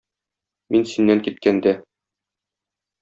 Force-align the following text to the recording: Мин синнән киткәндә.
Мин 0.75 0.87
синнән 0.93 1.21
киткәндә. 1.27 1.75